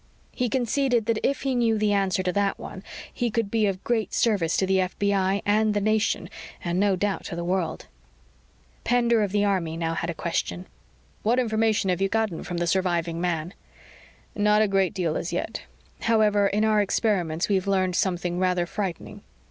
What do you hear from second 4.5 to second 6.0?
to the FBI and the